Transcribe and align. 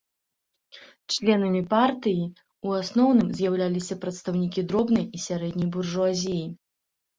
Членамі 1.15 1.61
партыі 1.73 2.23
ў 2.29 2.67
асноўным 2.87 3.29
з'яўляліся 3.41 3.99
прадстаўнікі 4.07 4.67
дробнай 4.73 5.05
і 5.21 5.25
сярэдняй 5.29 5.73
буржуазіі. 5.79 6.45